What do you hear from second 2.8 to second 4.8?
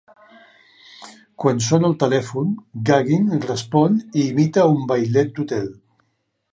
Gagin respon i imita